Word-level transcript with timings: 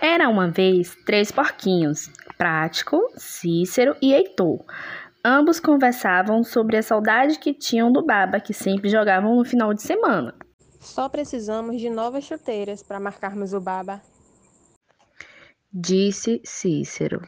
Era 0.00 0.28
uma 0.28 0.50
vez 0.50 0.96
três 1.04 1.32
porquinhos, 1.32 2.08
Prático, 2.36 3.00
Cícero 3.16 3.96
e 4.00 4.12
Heitor. 4.12 4.64
Ambos 5.24 5.58
conversavam 5.58 6.44
sobre 6.44 6.76
a 6.76 6.82
saudade 6.82 7.38
que 7.38 7.52
tinham 7.52 7.90
do 7.90 8.04
Baba, 8.04 8.40
que 8.40 8.54
sempre 8.54 8.88
jogavam 8.88 9.36
no 9.36 9.44
final 9.44 9.74
de 9.74 9.82
semana. 9.82 10.34
Só 10.80 11.08
precisamos 11.08 11.80
de 11.80 11.90
novas 11.90 12.24
chuteiras 12.24 12.82
para 12.82 13.00
marcarmos 13.00 13.52
o 13.52 13.60
Baba, 13.60 14.00
disse 15.72 16.40
Cícero. 16.44 17.20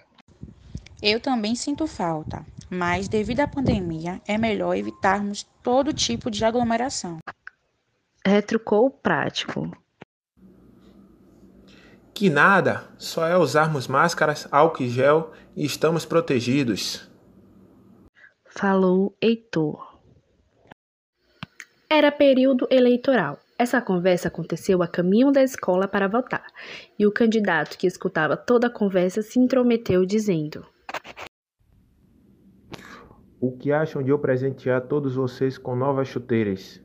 Eu 1.03 1.21
também 1.21 1.55
sinto 1.55 1.87
falta, 1.87 2.45
mas 2.71 3.09
devido 3.09 3.41
à 3.41 3.49
pandemia 3.49 4.21
é 4.27 4.37
melhor 4.39 4.77
evitarmos 4.77 5.43
todo 5.63 5.93
tipo 5.93 6.31
de 6.31 6.45
aglomeração. 6.45 7.19
Retrucou 8.25 8.87
o 8.87 8.91
prático. 8.91 9.71
Que 12.21 12.29
nada, 12.29 12.85
só 12.99 13.27
é 13.27 13.35
usarmos 13.35 13.89
máscaras, 13.89 14.47
álcool 14.53 14.83
e 14.83 14.91
gel 14.91 15.31
e 15.57 15.65
estamos 15.65 16.05
protegidos. 16.05 17.11
Falou 18.45 19.17
Heitor. 19.23 19.99
Era 21.89 22.13
período 22.13 22.69
eleitoral. 22.71 23.39
Essa 23.59 23.81
conversa 23.81 24.29
aconteceu 24.29 24.83
a 24.83 24.87
caminho 24.87 25.33
da 25.33 25.43
escola 25.43 25.89
para 25.89 26.09
votar, 26.09 26.45
e 26.99 27.07
o 27.07 27.11
candidato 27.11 27.79
que 27.79 27.87
escutava 27.87 28.37
toda 28.37 28.67
a 28.67 28.71
conversa 28.71 29.23
se 29.23 29.41
intrometeu, 29.41 30.05
dizendo: 30.05 30.63
O 33.41 33.57
que 33.57 33.73
acham 33.73 34.03
de 34.03 34.11
eu 34.11 34.19
presentear 34.19 34.83
todos 34.83 35.15
vocês 35.15 35.57
com 35.57 35.75
novas 35.75 36.07
chuteiras? 36.07 36.83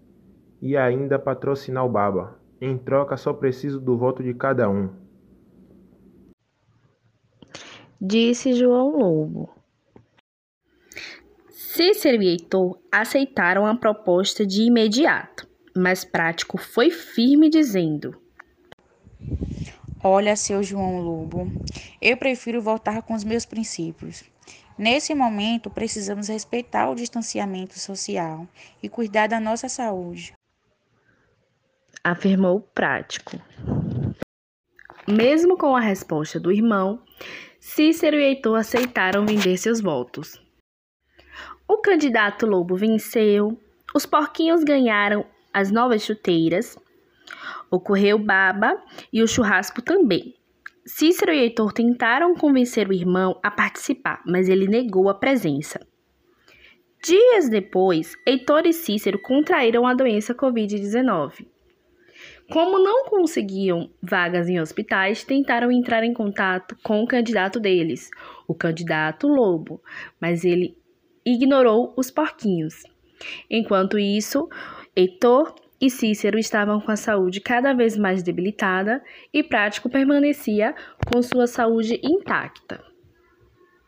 E 0.62 0.78
ainda 0.78 1.20
patrocinar 1.20 1.86
o 1.86 1.90
Baba. 1.90 2.40
Em 2.62 2.78
troca, 2.78 3.18
só 3.18 3.34
preciso 3.34 3.82
do 3.82 3.98
voto 3.98 4.24
de 4.24 4.34
cada 4.34 4.70
um 4.70 5.04
disse 8.00 8.54
João 8.54 8.98
Lobo. 8.98 9.50
Cícero 11.50 12.24
e 12.24 12.28
Heitor 12.28 12.80
aceitaram 12.92 13.66
a 13.66 13.76
proposta 13.76 14.46
de 14.46 14.62
imediato, 14.62 15.48
mas 15.76 16.06
Prático 16.06 16.58
foi 16.58 16.90
firme 16.90 17.50
dizendo: 17.50 18.18
Olha, 20.04 20.36
seu 20.36 20.64
João 20.64 21.02
Lobo, 21.02 21.52
eu 22.02 22.16
prefiro 22.16 22.62
voltar 22.62 23.02
com 23.02 23.14
os 23.14 23.24
meus 23.24 23.46
princípios. 23.46 24.24
Nesse 24.78 25.16
momento, 25.16 25.70
precisamos 25.70 26.28
respeitar 26.28 26.90
o 26.90 26.96
distanciamento 26.96 27.80
social 27.80 28.48
e 28.84 28.90
cuidar 28.90 29.28
da 29.28 29.40
nossa 29.40 29.68
saúde. 29.68 30.34
Afirmou 32.04 32.62
Prático. 32.62 33.42
Mesmo 35.08 35.56
com 35.56 35.76
a 35.76 35.80
resposta 35.80 36.40
do 36.40 36.52
irmão, 36.52 37.00
Cícero 37.60 38.16
e 38.16 38.24
Heitor 38.24 38.58
aceitaram 38.58 39.24
vender 39.24 39.56
seus 39.56 39.80
votos. 39.80 40.42
O 41.68 41.78
candidato 41.78 42.48
Lobo 42.48 42.76
venceu, 42.76 43.56
os 43.94 44.08
porquinhos 44.08 44.64
ganharam 44.64 45.24
as 45.54 45.70
novas 45.72 46.04
chuteiras, 46.04 46.76
ocorreu 47.70 48.18
baba 48.18 48.82
e 49.14 49.22
o 49.22 49.28
churrasco 49.28 49.80
também. 49.80 50.34
Cícero 50.88 51.32
e 51.32 51.40
Heitor 51.40 51.72
tentaram 51.72 52.34
convencer 52.34 52.90
o 52.90 52.94
irmão 52.94 53.40
a 53.44 53.52
participar, 53.52 54.24
mas 54.26 54.50
ele 54.50 54.68
negou 54.68 55.08
a 55.08 55.14
presença. 55.14 55.86
Dias 57.04 57.48
depois, 57.48 58.16
Heitor 58.26 58.66
e 58.66 58.74
Cícero 58.74 59.20
contraíram 59.22 59.86
a 59.86 59.94
doença 59.94 60.34
Covid-19. 60.34 61.46
Como 62.52 62.78
não 62.78 63.06
conseguiam 63.06 63.90
vagas 64.02 64.48
em 64.48 64.60
hospitais, 64.60 65.24
tentaram 65.24 65.72
entrar 65.72 66.04
em 66.04 66.14
contato 66.14 66.78
com 66.84 67.02
o 67.02 67.08
candidato 67.08 67.60
deles, 67.60 68.10
o 68.48 68.54
candidato 68.54 69.28
Lobo, 69.28 69.82
mas 70.22 70.46
ele 70.46 70.78
ignorou 71.26 71.94
os 71.98 72.12
porquinhos. 72.12 72.84
Enquanto 73.50 73.98
isso, 73.98 74.48
Heitor 74.96 75.56
e 75.82 75.90
Cícero 75.90 76.38
estavam 76.38 76.80
com 76.80 76.92
a 76.92 76.96
saúde 76.96 77.42
cada 77.42 77.74
vez 77.74 77.98
mais 77.98 78.22
debilitada 78.22 79.04
e 79.34 79.42
Prático 79.42 79.90
permanecia 79.90 80.76
com 81.12 81.22
sua 81.24 81.48
saúde 81.48 82.00
intacta. 82.04 82.95